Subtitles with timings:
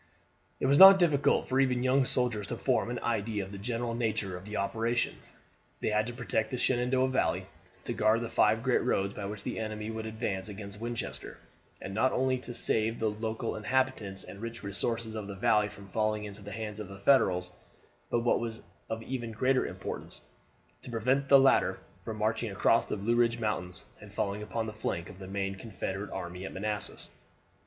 [0.59, 3.93] It was not difficult for even young soldiers to form an idea of the general
[3.93, 5.31] nature of the operations.
[5.79, 7.45] They had to protect the Shenandoah Valley,
[7.85, 11.37] to guard the five great roads by which the enemy would advance against Winchester,
[11.79, 15.87] and not only to save the loyal inhabitants and rich resources of the valley from
[15.89, 17.51] falling into the hands of the Federals,
[18.09, 20.27] but what was of even greater importance,
[20.81, 24.73] to prevent the latter from marching across the Blue Ridge Mountains, and falling upon the
[24.73, 27.09] flank of the main Confederate army at Manassas.